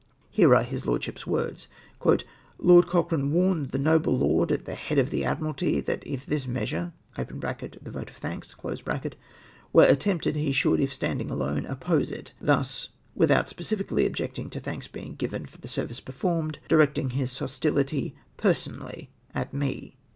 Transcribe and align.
Here 0.31 0.55
are 0.55 0.63
his 0.63 0.87
lordship's 0.87 1.27
words:—" 1.27 1.67
Lord 2.59 2.87
Cochrane 2.87 3.31
ivarned 3.31 3.69
the 3.69 3.77
noble 3.77 4.17
lord 4.17 4.51
at 4.51 4.65
the 4.65 4.73
head 4.73 4.97
of 4.97 5.11
the 5.11 5.23
Admiralty 5.23 5.79
that 5.79 6.01
if 6.07 6.25
this 6.25 6.47
measure 6.47 6.91
(the 7.15 7.91
vote 7.91 8.09
of 8.09 8.15
thanks) 8.17 8.55
were 8.63 9.85
attempted 9.85 10.35
he 10.35 10.51
should, 10.53 10.79
if 10.79 10.91
standing 10.91 11.29
alone, 11.29 11.67
oppose 11.67 12.09
it; 12.09 12.33
thus, 12.41 12.89
without 13.13 13.47
specifically 13.47 14.07
objecting 14.07 14.49
to 14.49 14.59
thanks 14.59 14.87
being 14.87 15.13
given 15.13 15.45
for 15.45 15.59
the 15.59 15.67
service 15.67 15.99
performed, 15.99 16.57
directing 16.67 17.11
his 17.11 17.37
hostility 17.37 18.15
personally 18.37 19.11
at 19.35 19.53
'me.'" 19.53 19.97